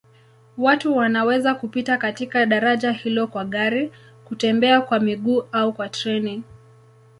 Watu 0.57 0.97
wanaweza 0.97 1.55
kupita 1.55 1.97
katika 1.97 2.45
daraja 2.45 2.91
hilo 2.91 3.27
kwa 3.27 3.45
gari, 3.45 3.91
kutembea 4.25 4.81
kwa 4.81 4.99
miguu 4.99 5.41
au 5.51 5.73
kwa 5.73 5.89
treni. 5.89 6.43